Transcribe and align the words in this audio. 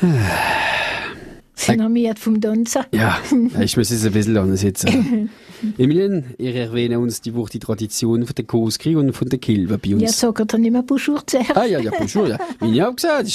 Sind 0.00 1.78
wir 1.80 1.88
müde 1.88 2.14
vom 2.18 2.40
Donzen? 2.40 2.84
Ja, 2.92 3.18
ich 3.60 3.76
muss 3.76 3.90
es 3.90 4.04
ein 4.04 4.12
bisschen 4.12 4.36
anders 4.36 4.60
sitzen. 4.60 5.30
Emilien, 5.78 6.34
ihr 6.38 6.54
erwähnt 6.54 6.96
uns 6.96 7.20
die 7.20 7.34
Woche 7.34 7.50
die 7.52 7.58
Tradition 7.58 8.24
von 8.26 8.34
der 8.34 8.44
Koskri 8.44 8.96
und 8.96 9.12
von 9.12 9.28
der 9.28 9.38
Kilbe 9.38 9.78
bei 9.78 9.94
uns. 9.94 10.02
Ja, 10.02 10.08
sagt 10.08 10.52
er 10.52 10.58
nicht 10.58 10.72
mehr 10.72 10.82
Bonjour 10.82 11.26
zuerst. 11.26 11.56
Ah 11.56 11.64
ja, 11.64 11.78
ja, 11.80 11.90
bonjour, 11.96 12.28
ja. 12.28 12.38
Wie 12.60 12.72
ich 12.72 12.82
auch 12.82 12.94
gesagt, 12.94 13.26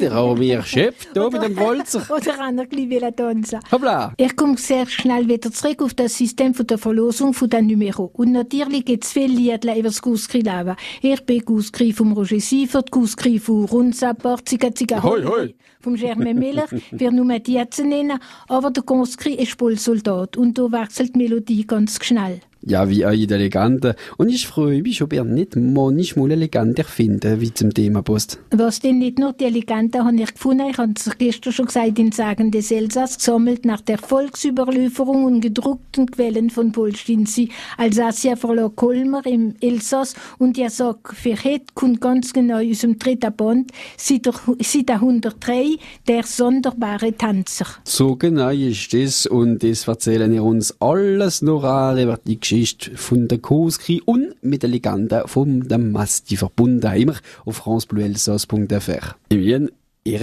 der 0.00 0.16
auch 0.16 0.36
mehr 0.36 0.62
Chef 0.62 0.94
da 1.14 1.28
mit 1.28 1.42
dem 1.42 1.56
Walzer. 1.56 2.06
Oder 2.14 2.40
einer 2.40 2.66
gleich 2.66 3.14
tanzen 3.16 3.60
Hoppla. 3.70 4.14
Ich 4.16 4.36
komme 4.36 4.56
sehr 4.56 4.86
schnell 4.86 5.28
wieder 5.28 5.50
zurück 5.52 5.82
auf 5.82 5.94
das 5.94 6.16
System 6.16 6.54
von 6.54 6.66
der 6.66 6.78
Verlosung 6.78 7.34
von 7.34 7.48
den 7.50 7.66
Numero. 7.66 8.10
Und 8.14 8.32
natürlich 8.32 8.84
gibt 8.84 9.04
es 9.04 9.12
viele 9.12 9.34
Lieder 9.34 9.74
über 9.74 9.88
das 9.88 10.02
Guskri-Leben. 10.02 10.76
Ich 11.02 11.20
bin 11.24 11.44
Guskri 11.44 11.92
vom 11.92 12.12
Roger 12.12 12.40
Siefert, 12.40 12.90
Guskri 12.90 13.38
von 13.38 13.64
Rundsaport, 13.64 14.48
Ziga 14.48 14.74
Ziga 14.74 15.02
Hoi, 15.02 15.22
hoi. 15.24 15.54
vom 15.80 15.94
Germain 15.94 16.38
Miller, 16.38 16.66
für 16.98 17.10
nur 17.10 17.38
die 17.38 17.62
zu 17.70 17.84
nennen. 17.84 18.18
Aber 18.48 18.70
der 18.70 18.82
Guskri 18.82 19.34
ist 19.34 19.58
voll 19.58 19.78
Soldat 19.78 20.36
und 20.36 20.58
da 20.58 20.70
wechselt 20.72 21.14
die 21.14 21.26
Melodie 21.40 21.66
ganz 21.66 22.04
schnell. 22.04 22.40
Ja, 22.62 22.90
wie 22.90 23.06
eure 23.06 23.38
Legende. 23.38 23.96
Und 24.18 24.28
ich 24.28 24.46
freue 24.46 24.82
mich, 24.82 25.02
ob 25.02 25.14
ihr 25.14 25.24
nicht 25.24 25.56
manchmal 25.56 26.26
eine 26.26 26.34
Legende 26.36 26.82
erfinden, 26.82 27.40
wie 27.40 27.54
zum 27.54 27.72
Thema 27.72 28.02
passt. 28.02 28.38
Was 28.50 28.80
denn 28.80 28.98
nicht 28.98 29.18
nur 29.18 29.32
die 29.32 29.46
Legende 29.46 30.04
habe 30.04 30.16
ich 30.16 30.34
gefunden, 30.34 30.68
ich 30.70 30.76
habe 30.76 30.92
es 30.94 31.10
gestern 31.16 31.52
schon 31.54 31.66
gesagt, 31.66 31.98
in 31.98 32.12
Sagen 32.12 32.50
des 32.50 32.70
Elsass 32.70 33.16
gesammelt 33.16 33.64
nach 33.64 33.80
der 33.80 33.96
Volksüberlieferung 33.96 35.24
und 35.24 35.40
gedruckten 35.40 36.10
Quellen 36.10 36.50
von 36.50 36.70
Polstinzi, 36.72 37.48
Alsacia 37.78 38.36
Verlag 38.36 38.76
Kolmer 38.76 39.24
im 39.24 39.54
Elsass 39.60 40.14
und 40.38 40.58
ja 40.58 40.68
sagt, 40.68 41.14
für 41.16 41.36
heute 41.42 41.64
kommt 41.74 42.02
ganz 42.02 42.32
genau 42.32 42.58
aus 42.58 42.80
dem 42.80 42.98
dritten 42.98 43.34
Band, 43.34 43.72
Seite 43.96 44.32
103, 44.48 45.76
der 46.06 46.24
sonderbare 46.24 47.16
Tanzer. 47.16 47.66
So 47.84 48.16
genau 48.16 48.50
ist 48.50 48.92
das 48.92 49.26
und 49.26 49.62
das 49.62 49.88
erzählen 49.88 50.30
wir 50.30 50.44
uns 50.44 50.78
alles 50.80 51.40
noch 51.40 51.64
an 51.64 51.98
über 51.98 52.18
die 52.26 52.38
Geschichte 52.50 52.96
von 52.96 53.28
der 53.28 53.38
Koskri 53.38 54.02
und 54.04 54.34
mit 54.42 54.64
der 54.64 54.70
Legende 54.70 55.22
von 55.26 55.68
dem 55.68 55.92
Masti 55.92 56.36
verbunden, 56.36 56.92
immer 56.96 57.14
auf 57.44 57.58
francebleuelsass.fr. 57.58 59.14
Emilien, 59.28 59.70
ihr 60.02 60.18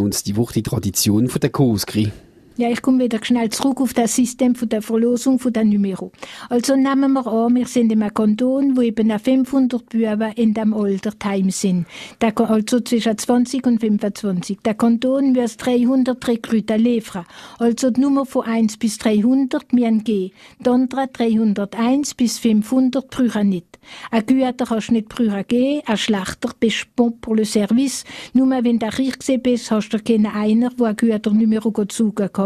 uns 0.00 0.22
die 0.22 0.36
Woche 0.36 0.54
die 0.54 0.62
Tradition 0.62 1.28
von 1.28 1.40
der 1.40 1.50
Koskri. 1.50 2.12
Ja, 2.58 2.70
ich 2.70 2.80
komme 2.80 3.04
wieder 3.04 3.22
schnell 3.22 3.50
zurück 3.50 3.82
auf 3.82 3.92
das 3.92 4.16
System 4.16 4.54
von 4.54 4.70
der 4.70 4.80
Verlosung 4.80 5.38
von 5.38 5.52
der 5.52 5.66
Numero. 5.66 6.10
Also 6.48 6.74
nehmen 6.74 7.12
wir 7.12 7.26
an, 7.26 7.54
wir 7.54 7.66
sind 7.66 7.92
in 7.92 8.02
einem 8.02 8.14
Kanton, 8.14 8.74
wo 8.78 8.80
eben 8.80 9.12
auch 9.12 9.20
500 9.20 9.86
Buben 9.90 10.32
in 10.36 10.54
dem 10.54 10.72
Altertheim 10.72 11.50
sind. 11.50 11.84
Also 12.18 12.80
zwischen 12.80 13.18
20 13.18 13.66
und 13.66 13.80
25. 13.80 14.60
Der 14.64 14.72
Kanton 14.72 15.34
muss 15.34 15.58
300 15.58 16.26
Rekruten 16.26 16.80
liefern. 16.80 17.26
Also 17.58 17.90
die 17.90 18.00
Nummer 18.00 18.24
von 18.24 18.46
1 18.46 18.78
bis 18.78 18.96
300 18.96 19.74
müssen 19.74 20.02
gehen. 20.02 20.30
Die 20.58 20.70
anderen 20.70 21.10
301 21.12 22.14
bis 22.14 22.38
500 22.38 23.10
brauchen 23.10 23.50
nicht. 23.50 23.78
Ein 24.10 24.24
Güter 24.26 24.64
kannst 24.66 24.88
du 24.88 24.94
nicht 24.94 25.08
brauchen 25.08 25.44
gehen, 25.46 25.82
ein 25.86 25.96
Schlachter 25.96 26.50
bist 26.58 26.88
bon 26.96 27.20
pour 27.20 27.36
le 27.36 27.44
service. 27.44 28.04
Nur 28.32 28.48
wenn 28.48 28.78
du 28.78 28.86
reich 28.86 29.42
bist, 29.42 29.70
hast 29.70 29.90
du 29.90 29.98
keinen 29.98 30.26
einer, 30.26 30.70
der 30.70 30.86
ein 30.86 30.96
Güter 30.96 31.32
Numero 31.32 31.70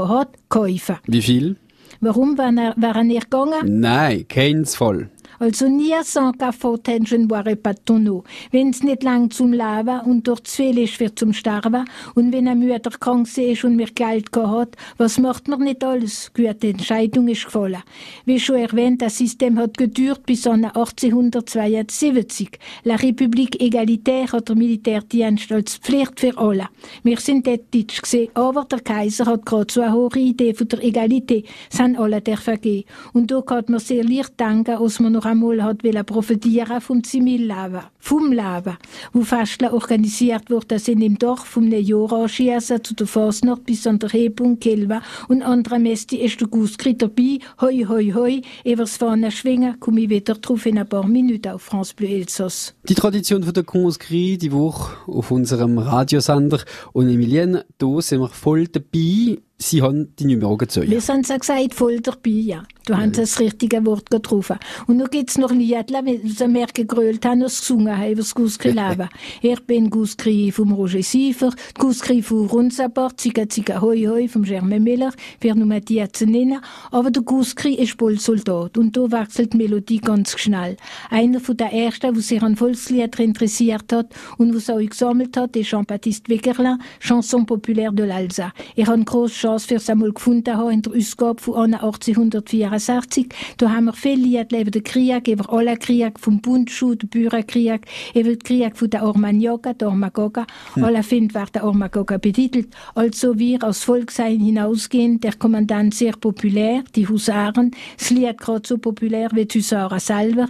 gezogen 0.01 0.09
hat, 0.09 0.29
kaufen. 0.48 0.97
Wie 1.06 1.23
viel? 1.23 1.56
Warum 2.01 2.39
wäre 2.39 2.75
er 2.81 3.05
nicht 3.05 3.31
gegangen? 3.31 3.81
Nein, 3.81 4.27
keins 4.29 4.75
voll. 4.77 5.09
Also 5.41 5.69
nie 5.69 5.94
sans 6.05 6.33
ne 6.33 7.27
boirai 7.27 7.56
pas 7.56 7.72
de 7.72 7.80
ton 7.83 8.06
eau. 8.06 8.24
Wenn's 8.52 8.83
nicht 8.83 9.02
lang 9.02 9.30
zum 9.30 9.52
Leben 9.52 10.00
und 10.05 10.28
dort 10.28 10.47
zu 10.47 10.56
viel 10.56 10.78
ist 10.78 10.97
für 10.97 11.14
zum 11.14 11.32
Sterben 11.32 11.86
und 12.14 12.30
wenn 12.30 12.47
ein 12.47 12.58
Mütter 12.58 12.91
krank 12.91 13.27
ist 13.38 13.64
und 13.64 13.77
mir 13.77 13.86
Geld 13.86 14.32
gehabt, 14.32 14.77
was 14.98 15.16
macht 15.16 15.48
man 15.48 15.60
nicht 15.60 15.82
alles? 15.82 16.30
Gute 16.34 16.69
Entscheidung 16.69 17.27
ist 17.28 17.47
gefallen. 17.47 17.82
Wie 18.27 18.38
schon 18.38 18.56
erwähnt, 18.56 19.00
das 19.00 19.16
System 19.16 19.58
hat 19.58 19.78
gedauert 19.78 20.27
bis 20.27 20.47
an 20.47 20.66
1872. 20.66 22.59
La 22.84 22.97
République 22.97 23.56
Égalitaire 23.60 24.32
hat 24.32 24.50
der 24.50 24.56
Militärdienst 24.56 25.50
als 25.53 25.78
Pflicht 25.78 26.20
für 26.20 26.36
alle. 26.36 26.69
Wir 27.03 27.19
sind 27.19 27.47
dort 27.47 27.75
deutsch 27.75 28.03
gesehen, 28.03 28.28
aber 28.34 28.66
der 28.66 28.81
Kaiser 28.81 29.25
hat 29.25 29.47
gerade 29.47 29.72
so 29.72 29.81
eine 29.81 29.94
hohe 29.94 30.19
Idee 30.19 30.53
von 30.53 30.69
der 30.69 30.84
Egalität. 30.84 31.47
Haben 31.78 31.97
alle 31.97 32.20
dürfen 32.20 32.60
gehen. 32.60 32.84
Und 33.15 33.31
da 33.31 33.41
kann 33.41 33.65
man 33.69 33.81
sehr 33.81 34.04
leicht 34.04 34.38
denken, 34.38 34.76
als 34.76 35.00
man 35.00 35.12
noch 35.12 35.29
einmal 35.30 35.62
hat 35.62 35.84
wollen 35.84 36.04
profitieren 36.04 36.80
vom 36.80 37.02
Zivilleben, 37.02 37.82
vom 38.00 38.33
Leben, 38.33 38.77
wo 39.12 39.22
Festler 39.22 39.72
organisiert 39.72 40.50
wurde, 40.50 40.78
sind 40.78 41.03
im 41.03 41.19
Dorf 41.19 41.44
vom 41.44 41.69
Nejora 41.69 42.28
schießen 42.28 42.83
zu 42.83 42.94
der 42.94 43.06
Fasnacht 43.06 43.65
bis 43.66 43.87
an 43.87 43.99
der 43.99 44.09
Hebung 44.11 44.59
Kelva 44.59 45.03
und 45.28 45.43
andere 45.43 45.78
Mesti 45.78 46.16
ist 46.16 46.41
der 46.41 46.49
Guskri 46.49 46.97
dabei, 46.97 47.39
hoi 47.60 47.84
hoi 47.89 48.12
hoi, 48.12 48.43
übers 48.65 48.97
Fahne 48.97 49.31
schwingen, 49.31 49.78
komme 49.78 50.00
ich 50.00 50.09
wieder 50.09 50.34
drauf 50.34 50.66
in 50.66 50.78
ein 50.78 50.89
paar 50.89 51.06
Minuten 51.06 51.49
auf 51.49 51.62
France 51.62 51.94
Bleu 51.94 52.09
Elsass. 52.09 52.75
Die 52.89 52.94
Tradition 52.94 53.43
von 53.43 53.53
der 53.53 53.65
Konskri, 53.65 54.39
die 54.39 54.53
Woche 54.53 54.97
auf 55.06 55.31
unserem 55.31 55.78
Radiosender. 55.78 56.60
Und 56.93 57.09
Emilien, 57.09 57.60
da 57.78 58.00
sind 58.00 58.21
wir 58.21 58.28
voll 58.28 58.66
dabei. 58.66 59.39
Sie 59.62 59.83
haben 59.83 60.16
die 60.16 60.25
Nummer 60.25 60.56
gezogen. 60.56 60.91
Wir 60.91 61.03
sind 61.03 61.27
so 61.27 61.37
gesagt 61.37 61.75
voll 61.75 62.00
dabei, 62.00 62.31
ja. 62.31 62.62
Du 62.87 62.97
hast 62.97 63.19
das 63.19 63.39
richtige 63.39 63.84
Wort 63.84 64.10
getroffen. 64.10 64.56
Und 64.87 64.97
nun 64.97 65.09
gibt's 65.10 65.37
noch 65.37 65.53
Liedler, 65.53 66.03
sie 66.25 66.49
mehr 66.49 66.66
gegrölt 66.72 67.25
haben, 67.27 67.43
als 67.43 67.60
gesungen 67.60 67.90
haben, 67.97 68.12
über 68.12 68.23
das 68.23 68.34
ich 69.43 69.61
bin 69.67 69.91
Guskri 69.91 70.53
vom 70.53 70.73
Roger 70.73 71.03
Siefer, 71.03 71.53
Guskri 71.78 72.23
von 72.23 72.47
Rundsabort, 72.47 73.21
Ziga 73.21 73.49
Ziga 73.49 73.81
Hoi 73.81 74.05
Hoi 74.05 74.28
vom 74.28 74.43
Germain 74.43 74.83
Miller, 74.83 75.12
für 75.41 75.55
nur 75.55 75.81
die 75.81 76.05
zu 76.12 76.27
nennen. 76.27 76.61
Aber 76.91 77.11
der 77.11 77.23
Guskri 77.23 77.75
ist 77.75 77.99
voll 77.99 78.19
Soldat. 78.19 78.78
Und 78.78 78.97
da 78.97 79.11
wechselt 79.11 79.53
die 79.53 79.59
Melodie 79.59 79.99
ganz 79.99 80.39
schnell. 80.39 80.77
Einer 81.11 81.41
von 81.41 81.56
der 81.56 81.73
ersten, 81.73 82.15
der 82.15 82.23
sich 82.23 82.43
an 82.43 82.56
Volkslieder 82.56 83.21
interessiert 83.21 83.93
hat 83.93 84.15
und 84.39 84.55
was 84.55 84.71
auch 84.71 84.78
gesammelt 84.78 85.37
hat, 85.37 85.57
ist 85.57 85.69
Jean-Baptiste 85.69 86.28
Wegerlin, 86.28 86.78
Chanson 87.01 87.47
populaire 87.47 87.93
de 87.93 88.07
l'Alsace. 88.07 88.51
Ich 88.75 88.87
habe 88.87 88.95
eine 88.95 89.05
grosse 89.05 89.34
Chance 89.34 89.69
für 89.69 89.75
es 89.77 89.91
einmal 89.91 90.12
gefunden 90.12 90.57
haben 90.57 90.71
in 90.71 90.83
der 90.83 90.95
Ausgabe 90.95 91.41
von 91.41 91.75
1864. 91.75 93.28
Da 93.57 93.71
haben 93.71 93.87
wir 93.87 93.93
viele 93.93 94.22
Lieder 94.43 94.71
den 94.71 94.84
Krieg, 94.84 95.28
über 95.28 95.53
alle 95.53 95.77
Krieg, 95.77 96.19
vom 96.19 96.41
Bundschuh, 96.41 96.95
den 96.95 97.09
Bürgerkrieg, 97.09 97.79
über 98.14 98.30
den 98.30 98.38
Krieg 98.38 98.76
von 98.76 98.91
der 98.91 99.04
Ormanioga, 99.04 99.72
der 99.72 99.88
Ormagoga. 99.88 100.46
Hm. 100.74 100.84
Alle 100.84 101.02
finden, 101.02 101.34
wer 101.34 101.46
der 101.46 101.64
Ormagoga 101.64 102.18
betitelt. 102.18 102.68
Also 102.94 103.38
wir 103.38 103.62
als 103.62 103.84
Volk 103.84 104.10
sein 104.10 104.41
hinausgehen, 104.41 105.20
der 105.20 105.34
Kommandant 105.34 105.94
sehr 105.94 106.12
populär, 106.12 106.84
die 106.94 107.08
Husaren, 107.08 107.70
das 107.98 108.10
Lied 108.10 108.38
gerade 108.38 108.66
so 108.66 108.78
populär 108.78 109.30
wie 109.32 109.46
die 109.46 109.58
Husaren 109.58 110.00
selber, 110.00 110.48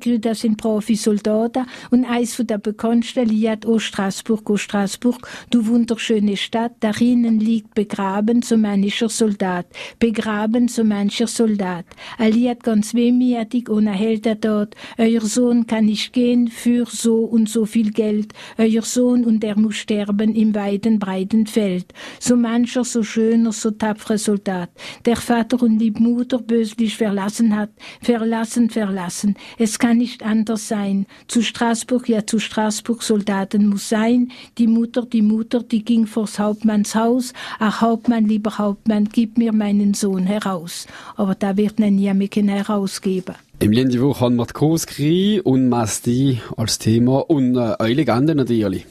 Rekruten 0.00 0.34
sind 0.34 0.56
Profisoldaten 0.56 1.66
und 1.90 2.04
eins 2.04 2.34
von 2.34 2.46
der 2.46 2.58
bekanntesten 2.58 3.28
Lied, 3.28 3.66
O 3.66 3.78
Straßburg, 3.78 4.48
O 4.48 4.56
Straßburg, 4.56 5.28
du 5.50 5.66
wunderschöne 5.66 6.36
Stadt, 6.36 6.72
darin 6.80 7.40
liegt 7.40 7.74
begraben 7.74 8.42
so 8.42 8.56
mancher 8.56 9.08
Soldat, 9.08 9.66
begraben 9.98 10.68
so 10.68 10.84
mancher 10.84 11.26
Soldat. 11.26 11.84
Er 12.18 12.30
liegt 12.30 12.62
ganz 12.62 12.94
wehmütig 12.94 13.68
und 13.68 13.88
hält 13.88 14.26
er 14.26 14.36
dort, 14.36 14.74
euer 14.96 15.20
Sohn 15.22 15.66
kann 15.66 15.86
nicht 15.86 16.12
gehen 16.12 16.48
für 16.48 16.69
so 16.86 17.24
und 17.24 17.48
so 17.48 17.66
viel 17.66 17.90
Geld, 17.90 18.32
euer 18.58 18.82
Sohn 18.82 19.24
und 19.24 19.44
er 19.44 19.58
muss 19.58 19.76
sterben 19.76 20.34
im 20.34 20.54
weiten, 20.54 20.98
breiten 20.98 21.46
Feld. 21.46 21.92
So 22.18 22.36
mancher, 22.36 22.84
so 22.84 23.02
schöner, 23.02 23.52
so 23.52 23.70
tapferer 23.70 24.18
Soldat, 24.18 24.70
der 25.04 25.16
Vater 25.16 25.62
und 25.62 25.78
die 25.78 25.90
Mutter 25.90 26.38
böslich 26.38 26.96
verlassen 26.96 27.56
hat, 27.56 27.70
verlassen, 28.02 28.70
verlassen. 28.70 29.34
Es 29.58 29.78
kann 29.78 29.98
nicht 29.98 30.22
anders 30.22 30.68
sein. 30.68 31.06
Zu 31.26 31.42
Straßburg, 31.42 32.08
ja 32.08 32.26
zu 32.26 32.38
Straßburg 32.38 33.02
Soldaten 33.02 33.66
muss 33.66 33.88
sein. 33.88 34.30
Die 34.58 34.66
Mutter, 34.66 35.06
die 35.06 35.22
Mutter, 35.22 35.62
die 35.62 35.84
ging 35.84 36.06
vors 36.06 36.38
Hauptmannshaus. 36.38 37.32
Ach 37.58 37.80
Hauptmann, 37.80 38.26
lieber 38.26 38.58
Hauptmann, 38.58 39.08
gib 39.10 39.38
mir 39.38 39.52
meinen 39.52 39.94
Sohn 39.94 40.26
heraus. 40.26 40.86
Aber 41.16 41.34
da 41.34 41.56
wird 41.56 41.78
man 41.78 41.98
ja 41.98 42.14
mich 42.14 42.30
herausgeben. 42.34 43.34
Im 43.62 43.72
letzten 43.72 44.00
Woche 44.00 44.20
haben 44.20 44.36
wir 44.36 44.46
die 44.46 44.54
Koskri 44.54 45.40
und 45.44 45.68
Masti 45.68 46.40
als 46.56 46.78
Thema 46.78 47.28
und 47.28 47.56
äh, 47.56 47.74
eine 47.78 47.92
Legende 47.92 48.34
natürlich. 48.34 48.86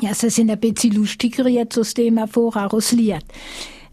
Ja, 0.00 0.12
sie 0.12 0.28
sind 0.28 0.50
ein 0.50 0.60
bisschen 0.60 0.92
lustiger 0.92 1.48
jetzt 1.48 1.78
das 1.78 1.94
Thema 1.94 2.28
vor, 2.28 2.54
auch 2.56 2.68
das 2.68 2.92
Lied. 2.92 3.24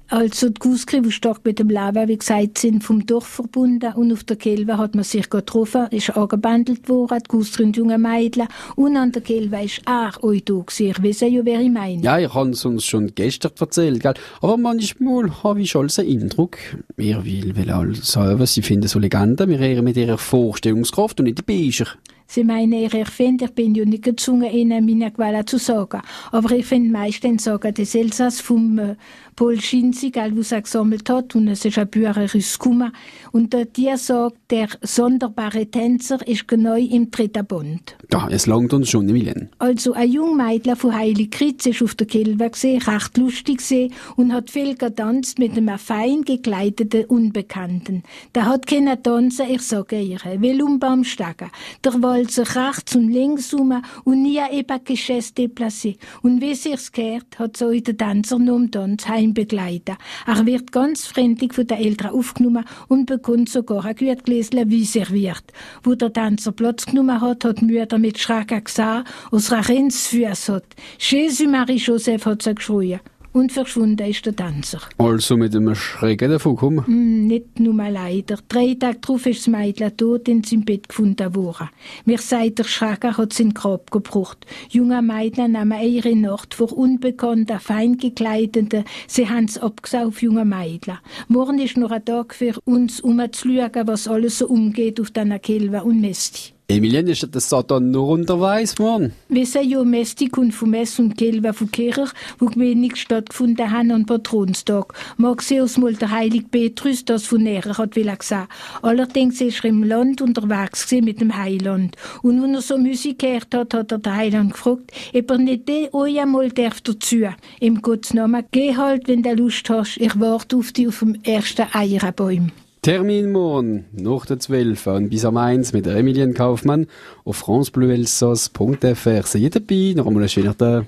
Also 0.08 0.50
die 0.50 0.60
Guskri, 0.60 1.02
die 1.02 1.12
stark 1.12 1.42
mit 1.44 1.58
dem 1.58 1.70
Leben, 1.70 2.08
wie 2.08 2.18
gesagt, 2.18 2.60
sind 2.60 2.84
vom 2.84 3.06
Dorf 3.08 3.26
verbunden 3.26 3.92
und 3.94 4.14
auf 4.14 4.24
der 4.24 4.36
Kelve 4.36 4.78
hat 4.78 4.94
man 4.94 5.04
sich 5.04 5.30
getroffen, 5.30 5.88
ist 5.90 6.16
angebandelt 6.16 6.88
worden, 6.88 7.18
die 7.24 7.28
Guskri 7.28 7.64
und 7.64 7.76
junge 7.76 7.98
Mädchen 7.98 8.48
und 8.76 8.98
an 8.98 9.12
der 9.12 9.24
Kelve 9.24 9.64
ist 9.64 9.82
auch 9.86 10.22
euch 10.22 10.46
da 10.46 10.54
gewesen. 10.54 10.88
Ich 10.92 11.04
weiss 11.04 11.22
ja, 11.22 11.44
wer 11.44 11.60
ich 11.60 11.72
meine. 11.72 12.04
Ja, 12.04 12.20
ich 12.20 12.32
habe 12.32 12.52
es 12.52 12.64
uns 12.66 12.86
schon 12.86 13.16
gestern 13.16 13.54
erzählt, 13.60 14.02
gell? 14.04 14.14
aber 14.42 14.58
manchmal 14.58 15.44
habe 15.44 15.62
ich 15.62 15.72
schon 15.72 15.88
den 15.88 16.22
Eindruck, 16.22 16.58
wir 16.98 17.26
will, 17.26 17.56
will 17.56 17.72
alles 17.72 18.12
sagen, 18.12 18.46
sie 18.46 18.62
finden 18.62 18.88
so 18.88 19.00
Legenden, 19.00 19.50
wir 19.50 19.60
reden 19.60 19.84
mit 19.84 19.98
ihrer 19.98 20.20
Vorstellungskraft 20.20 21.20
und 21.20 21.26
nicht 21.26 21.40
die 21.40 21.66
Beischer. 21.68 21.88
Sie 22.28 22.44
meinen, 22.44 22.74
ich 22.74 22.94
erfinde, 22.94 23.46
ich 23.46 23.52
bin 23.52 23.76
ja 23.76 23.86
nicht 23.86 24.04
gezwungen, 24.04 24.52
Ihnen 24.52 24.86
meine 24.86 25.12
Quelle 25.12 25.46
zu 25.46 25.58
sagen. 25.58 26.02
Aber 26.32 26.52
ich 26.52 26.66
finde 26.66 26.92
meistens 26.92 27.44
sagen, 27.44 27.74
das 27.74 27.96
Elsass 27.96 28.42
vom 28.42 28.80
äh, 28.80 28.96
Paul 29.36 29.60
Schinzi, 29.60 30.12
gell, 30.12 30.32
was 30.38 30.54
er 30.54 30.62
gesammelt 30.62 31.10
hat, 31.10 31.36
und 31.36 31.50
es 31.50 31.66
ist 31.66 31.78
ein 31.78 31.90
Bücher 31.90 32.16
rausgekommen. 32.16 32.94
Und 33.32 33.54
dort 33.54 33.76
die 33.76 33.92
sagt, 33.96 34.38
der 34.50 34.70
sonderbare 34.82 35.66
Tänzer 35.66 36.26
ist 36.26 36.48
genau 36.48 36.76
im 36.76 37.12
dritten 37.12 37.46
Bund. 37.46 37.98
Ja, 38.12 38.28
es 38.30 38.48
langt 38.48 38.74
uns 38.74 38.90
schon, 38.90 39.10
Emilien. 39.10 39.50
Also, 39.60 39.94
ein 39.94 40.10
junger 40.10 40.46
Mädchen 40.46 40.76
von 40.78 40.96
Heilig 40.96 41.32
Kritz 41.32 41.66
ist 41.66 41.84
auf 41.84 41.96
der 41.96 42.08
Kilbe 42.08 42.50
gesehen, 42.50 42.82
recht 42.82 43.18
lustig 43.18 43.58
gesehen 43.58 43.94
und 44.16 44.34
hat 44.34 44.50
viel 44.50 44.76
getanzt 44.76 45.38
mit 45.38 45.58
einem 45.58 45.78
fein 45.78 46.22
gekleideten 46.22 47.06
Unbekannten. 47.06 48.04
Der 48.34 48.46
hat 48.46 48.68
keine 48.68 49.02
tanzen, 49.02 49.48
ich 49.50 49.62
sage 49.62 50.00
ihr, 50.00 50.20
will 50.40 50.64
um 50.64 50.80
Baum 50.80 51.04
steigen. 51.04 51.52
Der 51.84 52.02
wollte 52.02 52.15
sich 52.24 52.56
rechts 52.56 52.96
und 52.96 53.10
links 53.10 53.54
um 53.54 53.82
und 54.06 54.22
nie 54.22 54.40
eben 54.52 54.84
Geschäft 54.84 55.38
déplacé. 55.38 55.98
Und 56.22 56.42
wie 56.42 56.56
sich's 56.56 56.92
gehört, 56.92 57.38
hat 57.38 57.58
so 57.58 57.72
der 57.72 57.98
Tanzer 57.98 58.40
nur 58.40 58.56
um 58.56 58.72
Tanz 58.72 59.08
heimbegleiten. 59.08 59.98
Er 60.26 60.46
wird 60.46 60.72
ganz 60.72 61.06
freundlich 61.06 61.54
von 61.54 61.68
den 61.68 61.78
Eltern 61.78 62.12
aufgenommen 62.12 62.66
und 62.88 63.06
bekommt 63.06 63.50
sogar 63.50 63.86
ein 63.86 63.96
gut 63.96 64.24
gläsle 64.24 64.72
Wein 64.72 64.84
serviert. 64.84 65.44
Wo 65.84 65.96
der 65.96 66.14
Tanzer 66.14 66.52
Platz 66.52 66.86
genommen 66.86 67.20
hat, 67.22 67.44
hat 67.44 67.62
die 67.62 67.66
Mutter 67.66 67.98
mit 67.98 68.18
Schrecken 68.18 68.64
gesagt, 68.64 69.10
aus 69.32 69.52
einer 69.52 69.68
Rindsfüß 69.68 70.50
hat. 70.50 70.66
Jesus 71.00 71.48
Marie 71.48 71.78
Joseph 71.78 72.26
hat 72.26 72.42
sie 72.42 72.56
geschrien. 72.56 73.00
Und 73.36 73.52
verschwunden 73.52 74.10
ist 74.10 74.26
der 74.26 74.34
Tanzer. 74.34 74.80
Also 74.98 75.36
mit 75.36 75.54
einem 75.54 75.76
Schrecken 75.76 76.32
davon 76.32 76.56
gekommen? 76.56 76.86
Mm, 76.88 77.28
nicht 77.28 77.60
nur 77.60 77.74
leider. 77.74 78.38
Drei 78.48 78.78
Tage 78.80 79.00
darauf 79.02 79.26
ist 79.26 79.40
das 79.42 79.48
Mädchen 79.48 79.98
tot 79.98 80.30
in 80.30 80.42
seinem 80.42 80.64
Bett 80.64 80.88
gefunden 80.88 81.36
worden. 81.36 81.68
Mir 82.06 82.18
sagt 82.18 82.60
der 82.60 82.64
Schrecken 82.64 83.18
hat 83.18 83.34
seinen 83.34 83.54
Grab 83.54 83.92
gebraucht. 83.92 84.46
Junge 84.70 85.02
Mädchen 85.02 85.52
nahmen 85.52 85.82
ihre 85.82 86.16
Nacht 86.16 86.54
vor 86.54 86.72
unbekannten, 86.72 87.60
fein 87.60 87.98
gekleideten. 87.98 88.86
Sie 89.06 89.28
haben 89.28 89.48
es 89.50 89.58
abgesaugt 89.58 90.08
auf 90.08 90.22
junge 90.22 90.46
Mädchen. 90.46 91.00
Morgen 91.28 91.60
ist 91.60 91.76
noch 91.76 91.92
ein 91.92 92.06
Tag 92.06 92.34
für 92.36 92.54
uns, 92.64 93.02
um 93.02 93.22
zu 93.34 93.50
schauen, 93.50 93.86
was 93.88 94.08
alles 94.08 94.38
so 94.38 94.48
umgeht 94.48 95.02
auf 95.02 95.12
diesen 95.12 95.42
Kilwe 95.42 95.84
und 95.84 96.00
Mesti. 96.00 96.55
Emilien, 96.68 97.08
ist 97.08 97.28
das 97.32 97.48
Satan 97.48 97.92
noch 97.92 98.08
unterwegs 98.08 98.80
worden? 98.80 99.14
Wir 99.30 99.46
sind 99.46 99.70
ja 99.70 99.84
Mesti 99.84 100.32
und 100.36 100.52
von 100.52 100.72
Mess 100.72 100.98
und 100.98 101.16
Kilwe 101.16 101.54
von 101.54 101.70
Kirch, 101.70 102.12
wo 102.40 102.50
wenig 102.56 102.96
stattgefunden 102.96 103.70
haben 103.70 103.92
an 103.92 104.08
Patronstag. 104.08 104.92
Mag 105.18 105.44
aus 105.62 105.78
mal 105.78 105.94
der 105.94 106.10
heilige 106.10 106.48
Petrus 106.48 107.06
das 107.06 107.28
von 107.28 107.44
näher 107.44 107.78
hat 107.78 107.96
will 107.96 108.12
gesagt. 108.16 108.52
Allerdings 108.82 109.42
ist 109.42 109.64
er 109.64 109.70
im 109.70 109.84
Land 109.84 110.24
unterwegs 110.24 110.92
mit 110.92 111.22
dem 111.22 111.38
Heiland. 111.38 111.98
Und 112.24 112.42
wenn 112.42 112.56
er 112.56 112.62
so 112.62 112.80
Musik 112.80 113.20
gehört 113.20 113.54
hat, 113.54 113.76
hat 113.76 113.92
er 113.92 114.00
den 114.00 114.16
Heiland 114.16 114.54
gefragt, 114.54 114.92
ob 115.14 115.30
er 115.30 115.38
nicht 115.38 115.68
den 115.68 115.94
euch 115.94 116.20
einmal 116.20 116.50
darf 116.50 116.82
dazu. 116.82 117.28
Im 117.60 117.84
Gottes 117.84 118.16
Namen, 118.16 118.44
geh 118.50 118.76
halt, 118.76 119.08
wenn 119.08 119.22
du 119.22 119.36
Lust 119.36 119.70
hast. 119.70 119.98
Ich 119.98 120.20
warte 120.20 120.58
auf 120.58 120.72
dich 120.72 120.88
auf 120.88 120.98
dem 120.98 121.22
ersten 121.24 121.68
Eierenbaum. 121.74 122.52
Termin 122.86 123.32
morgen 123.32 123.86
nach 123.94 124.28
der 124.28 124.38
12 124.38 124.86
und 124.86 125.10
bis 125.10 125.26
am 125.26 125.38
1 125.38 125.74
mit 125.74 125.88
Emilien 125.88 126.36
Kaufmann 126.36 126.86
auf 127.24 127.38
francebleuelsass.fr. 127.38 129.24
Seid 129.24 129.56
dabei, 129.56 129.94
noch 129.96 130.06
einmal 130.06 130.22
einen 130.22 130.30
schönen 130.30 130.56
Tag. 130.56 130.84